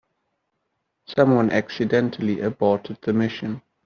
[1.15, 3.61] Someone accidentally aborted the mission.